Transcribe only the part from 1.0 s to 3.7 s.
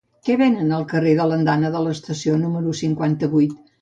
de l'Andana de l'Estació número cinquanta-vuit?